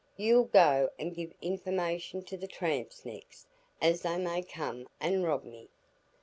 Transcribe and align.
You'll 0.17 0.45
go 0.45 0.89
and 0.97 1.13
give 1.13 1.31
information 1.43 2.23
to 2.23 2.35
the 2.35 2.47
tramps 2.47 3.05
next, 3.05 3.45
as 3.79 4.01
they 4.01 4.17
may 4.17 4.41
come 4.41 4.87
and 4.99 5.23
rob 5.23 5.43
me." 5.43 5.69